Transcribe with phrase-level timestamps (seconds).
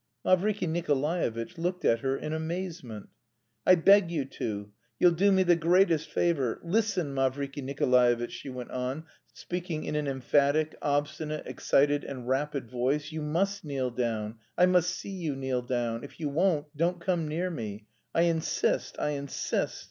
[0.25, 3.09] Mavriky Nikolaevitch looked at her in amazement.
[3.67, 4.71] "I beg you to.
[4.97, 6.59] You'll do me the greatest favour.
[6.63, 13.11] Listen, Mavriky Nikolaevitch," she went on, speaking in an emphatic, obstinate, excited, and rapid voice.
[13.11, 16.03] "You must kneel down; I must see you kneel down.
[16.03, 17.85] If you won't, don't come near me.
[18.15, 19.77] I insist, I insist!"